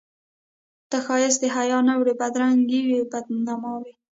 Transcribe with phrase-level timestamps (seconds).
[0.89, 3.93] ته ښایست د حیا نه وې بدرنګي وې بد نما وې